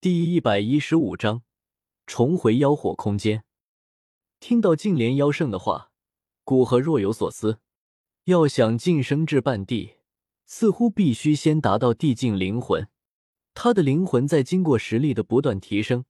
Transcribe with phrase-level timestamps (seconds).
[0.00, 1.42] 第一百一十五章
[2.06, 3.42] 重回妖火空间。
[4.38, 5.90] 听到净莲妖圣的话，
[6.44, 7.58] 古河若有所思。
[8.26, 9.94] 要想晋升至半地，
[10.46, 12.86] 似乎必须先达到地境灵魂。
[13.54, 16.04] 他的灵魂在经过实力的不断提升，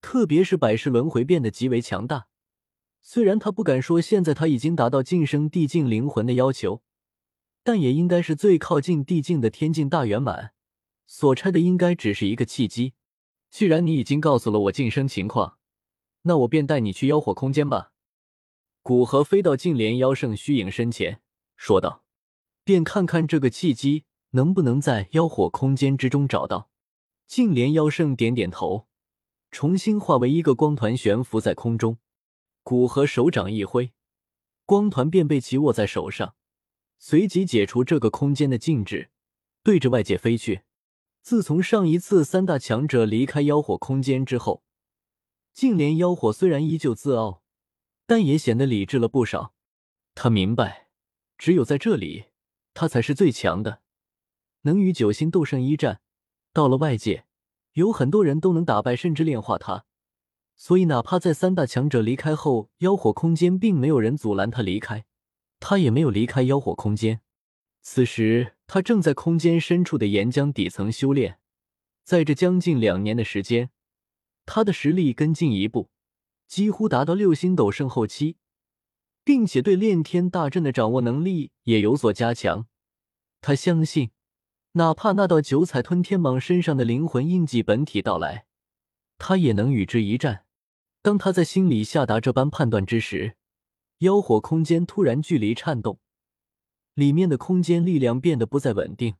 [0.00, 2.28] 特别是百世轮回变得极为强大。
[3.02, 6.82] 虽然他不敢说现在他已经达到晋升地境灵魂的要求，
[7.64, 10.52] 但也应该是最靠近地境的天境大圆满。
[11.04, 12.94] 所差的应该只是一个契机。
[13.50, 15.58] 既然你已经告诉了我晋升情况，
[16.22, 17.92] 那我便带你去妖火空间吧。
[18.82, 21.20] 古河飞到净莲妖圣虚影身前，
[21.56, 22.04] 说道
[22.64, 26.70] ：“便看看这个契机能不能在妖火空间之中找到。”
[27.26, 28.86] 净莲妖圣点点头，
[29.50, 31.98] 重新化为一个光团悬浮在空中。
[32.62, 33.92] 古河手掌一挥，
[34.64, 36.34] 光团便被其握在手上，
[36.98, 39.10] 随即解除这个空间的禁制，
[39.62, 40.62] 对着外界飞去。
[41.22, 44.62] 自从上一次三大强者离开妖火空间之后，
[45.52, 47.42] 净莲妖火虽然依旧自傲，
[48.06, 49.54] 但也显得理智了不少。
[50.14, 50.88] 他明白，
[51.36, 52.26] 只有在这里，
[52.74, 53.82] 他才是最强的，
[54.62, 56.00] 能与九星斗圣一战。
[56.52, 57.26] 到了外界，
[57.74, 59.84] 有很多人都能打败甚至炼化他。
[60.56, 65.04] 所以，哪怕在三大强者离开后，妖火空间并没有人阻拦他离开，
[65.60, 67.20] 他也没有离开妖火空间。
[67.80, 71.38] 此时，他正在空间深处的岩浆底层修炼，
[72.04, 73.70] 在这将近两年的时间，
[74.44, 75.88] 他的实力更进一步，
[76.46, 78.36] 几乎达到六星斗圣后期，
[79.24, 82.66] 并且对炼天大阵的掌握能力也有所加强。
[83.40, 84.10] 他相信，
[84.72, 88.44] 哪怕那道九彩吞天蟒身上的灵魂印记本体到来，
[89.16, 90.44] 他也能与之一战。
[91.00, 93.36] 当他在心里下达这般判断之时，
[94.00, 95.98] 妖火空间突然距离颤动。
[96.98, 99.14] 里面的空间力量变得不再稳定，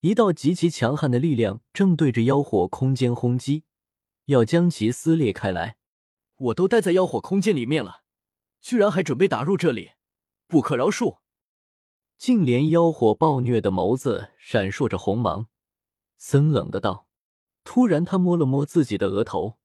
[0.00, 3.64] 一道极其强悍的力量正对着妖火空间轰击，
[4.24, 5.76] 要将其撕裂开来。
[6.36, 8.04] 我都待在妖火空间里面了，
[8.62, 9.90] 居然还准备打入这里，
[10.48, 11.18] 不可饶恕！
[12.16, 15.48] 净莲妖火暴虐的眸子闪烁着红芒，
[16.16, 17.06] 森冷的道。
[17.64, 19.58] 突然，他摸了摸自己的额头，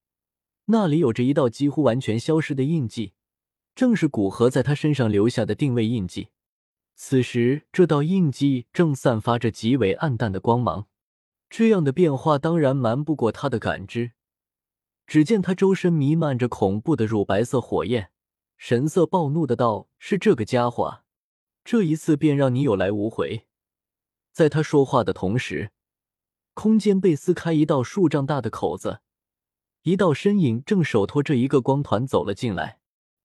[0.65, 3.13] 那里有着一道几乎完全消失的印记，
[3.73, 6.27] 正是古河在他身上留下的定位印记。
[7.01, 10.87] 此时，这道印记正散发着极为暗淡的光芒。
[11.49, 14.11] 这样的变化当然瞒不过他的感知。
[15.07, 18.11] 只见他周身弥漫着恐怖的乳白色火焰，
[18.57, 21.03] 神色暴怒的道：“是这个家伙，
[21.63, 23.47] 这一次便让你有来无回。”
[24.33, 25.71] 在他说话的同时，
[26.53, 28.99] 空间被撕开一道数丈大的口子，
[29.83, 32.81] 一道身影正手托着一个光团走了进来。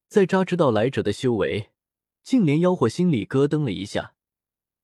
[0.06, 1.70] 在扎知道来者的修为。
[2.24, 4.14] 净莲妖火心里咯噔了一下，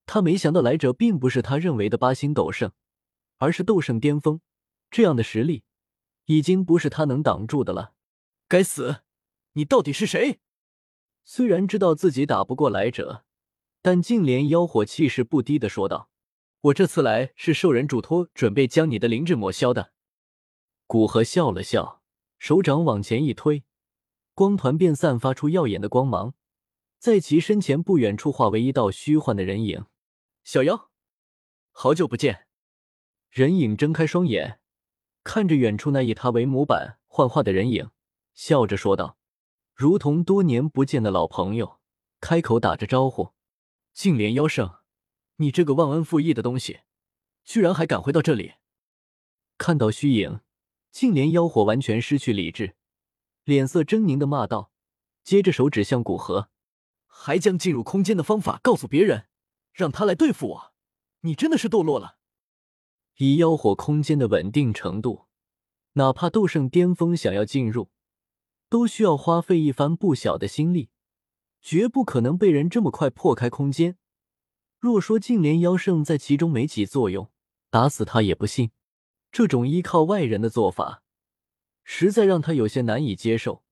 [0.05, 2.71] 他没想到来者并不是他认为的八星斗圣，
[3.37, 4.41] 而是斗圣巅峰。
[4.91, 5.63] 这样的实力，
[6.25, 7.93] 已经不是他能挡住的了。
[8.47, 8.97] 该死，
[9.53, 10.39] 你到底是谁？
[11.25, 13.25] 虽然知道自己打不过来者，
[13.81, 16.11] 但净莲妖火气势不低的说道
[16.61, 19.93] ：“我这次来是受人嘱托，准备将你的灵智抹消的。”
[20.85, 22.03] 古河笑了笑，
[22.37, 23.63] 手掌往前一推，
[24.35, 26.35] 光团便散发出耀眼的光芒。
[27.01, 29.87] 在其身前不远处，化为一道虚幻的人影。
[30.43, 30.91] 小妖，
[31.71, 32.45] 好久不见。
[33.31, 34.59] 人影睁开双眼，
[35.23, 37.89] 看着远处那以他为模板幻化的人影，
[38.35, 39.17] 笑着说道
[39.73, 41.79] ：“如同多年不见的老朋友，
[42.19, 43.31] 开口打着招呼。”
[43.93, 44.75] 净莲妖圣，
[45.37, 46.81] 你这个忘恩负义的东西，
[47.43, 48.53] 居然还敢回到这里！
[49.57, 50.41] 看到虚影，
[50.91, 52.75] 净莲妖火完全失去理智，
[53.43, 54.71] 脸色狰狞的骂道，
[55.23, 56.49] 接着手指向古河。
[57.23, 59.27] 还将进入空间的方法告诉别人，
[59.73, 60.73] 让他来对付我，
[61.19, 62.17] 你真的是堕落了。
[63.17, 65.27] 以妖火空间的稳定程度，
[65.93, 67.91] 哪怕斗圣巅峰想要进入，
[68.69, 70.89] 都需要花费一番不小的心力，
[71.61, 73.99] 绝不可能被人这么快破开空间。
[74.79, 77.29] 若说净莲妖圣在其中没起作用，
[77.69, 78.71] 打死他也不信。
[79.31, 81.03] 这种依靠外人的做法，
[81.83, 83.63] 实在让他有些难以接受，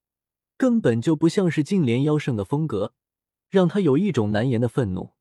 [0.56, 2.94] 根本就不像是净莲妖圣的风格。
[3.50, 5.12] 让他有一种难言的愤怒。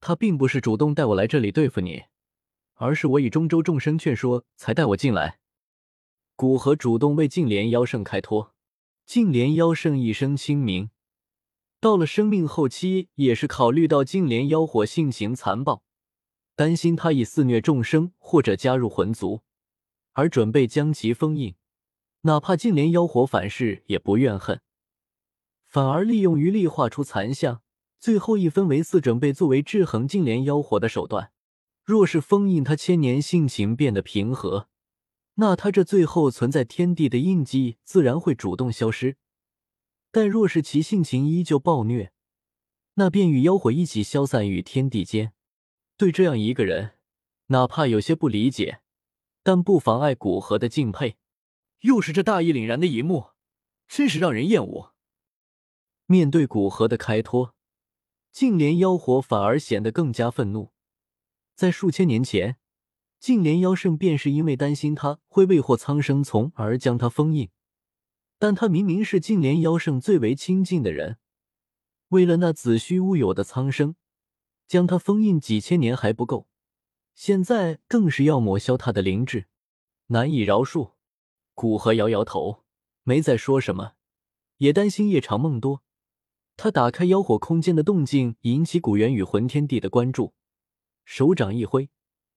[0.00, 2.04] 他并不是主动带我来这里对付你，
[2.74, 5.38] 而是我以中州众生劝说才带我进来。
[6.36, 8.54] 古河主动为净莲妖圣开脱。
[9.04, 10.90] 净莲妖圣一生清明，
[11.80, 15.82] 到了生命后期，也是考虑到净莲妖火性情残暴，
[16.54, 19.42] 担心他以肆虐众生或者加入魂族，
[20.12, 21.56] 而准备将其封印。
[22.20, 24.60] 哪怕净莲妖火反噬，也不怨恨，
[25.66, 27.62] 反而利用余力画出残像。
[28.00, 31.32] 最后一分为四，准备作为制衡净莲妖火的手段。
[31.84, 34.68] 若是封印他千年性情变得平和，
[35.34, 39.16] 那他这最后存在天地的印记自然会主动消失。
[40.10, 42.12] 但若是其性情依旧暴虐，
[42.94, 45.32] 那便与妖火一起消散于天地间。
[45.96, 46.92] 对这样一个人，
[47.48, 48.80] 哪怕有些不理解，
[49.42, 51.16] 但不妨碍古河的敬佩。
[51.80, 53.30] 又是这大义凛然的一幕，
[53.86, 54.94] 真是让人厌恶。
[56.06, 57.54] 面对古河的开脱，
[58.32, 60.72] 净莲妖火反而显得更加愤怒。
[61.54, 62.56] 在数千年前，
[63.18, 67.50] 净莲妖圣便是因为担心他会未获苍生从而将他封印，
[68.38, 71.18] 但他明明是净莲妖圣最为亲近的人，
[72.08, 73.96] 为了那子虚乌有的苍生，
[74.66, 76.48] 将他封印几千年还不够，
[77.14, 79.46] 现在更是要抹消他的灵智，
[80.06, 80.92] 难以饶恕。
[81.54, 82.64] 古河摇摇头，
[83.02, 83.92] 没再说什么，
[84.56, 85.82] 也担心夜长梦多。
[86.62, 90.34] 他打开妖火空间的动静引起古元与魂天地的关注。
[91.06, 91.88] 手掌一挥，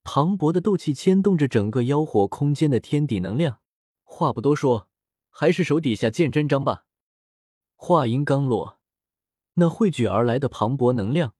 [0.01, 3.59] 磅礴的斗气牵动着整个妖火空间的天地能量。
[4.05, 4.87] 话不多说，
[5.29, 6.85] 还是手底下见真章吧。
[7.75, 8.79] 话音刚落，
[9.55, 11.33] 那汇聚而来的磅礴能量，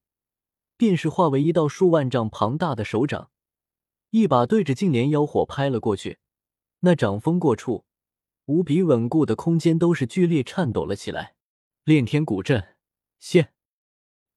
[0.76, 3.32] 便是化为一道数万丈庞大的手掌，
[4.10, 6.20] 一把对着净莲妖火拍了过去。
[6.82, 7.86] 那掌风过处，
[8.48, 11.36] 无比稳固的空间都是剧烈颤抖了起来。
[11.86, 12.73] 炼天古阵，
[13.26, 13.54] 现。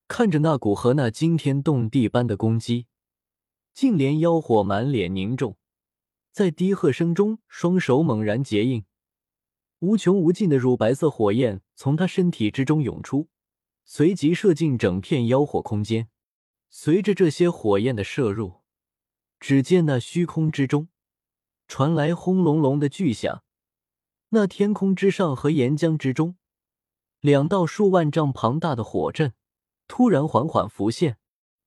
[0.07, 2.87] 看着那股和那惊天动地般的攻击，
[3.75, 5.57] 净莲妖火满脸凝重，
[6.31, 8.85] 在低喝声中，双手猛然结印，
[9.81, 13.29] 无穷无尽的乳白色火焰从他身体之中涌出，
[13.85, 16.09] 随即射进整片妖火空间。
[16.71, 18.61] 随着这些火焰的射入，
[19.41, 20.87] 只见那虚空之中
[21.67, 23.43] 传来轰隆隆的巨响，
[24.29, 26.37] 那天空之上和岩浆之中，
[27.21, 29.33] 两道数万丈庞大的火阵。
[29.89, 31.19] 突然缓缓浮现，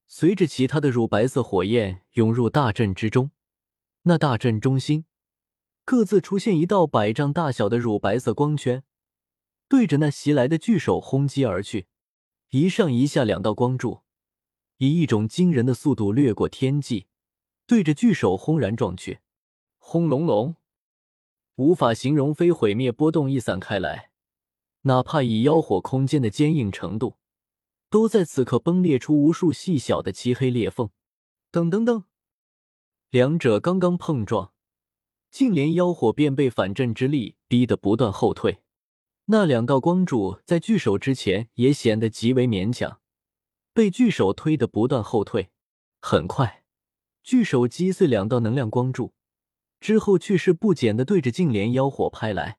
[0.05, 3.31] 随着其他的乳白色火焰涌入大阵之中，
[4.03, 5.05] 那大阵中心
[5.85, 8.83] 各自出现一道百丈大小的乳白色光圈，
[9.69, 11.87] 对着那袭来的巨手轰击而去。
[12.49, 14.01] 一上一下两道光柱，
[14.79, 17.07] 以一种惊人的速度掠过天际，
[17.65, 19.19] 对着巨手轰然撞去。
[19.77, 20.57] 轰隆隆，
[21.55, 24.08] 无法形容非毁灭波动溢散开来，
[24.81, 27.17] 哪怕以妖火空间的坚硬程度。
[27.89, 30.91] 都在此刻崩裂出无数细小的漆黑裂缝。
[31.51, 32.03] 噔噔噔，
[33.09, 34.53] 两者刚刚碰撞，
[35.31, 38.61] 净莲妖火便被反震之力逼得不断后退。
[39.25, 42.99] 那两道光柱在聚首之前也显得极为勉强，
[43.73, 45.49] 被巨手推得不断后退。
[45.99, 46.63] 很快，
[47.23, 49.13] 巨手击碎两道能量光柱
[49.79, 52.58] 之后，去势不减的对着净莲妖火拍来。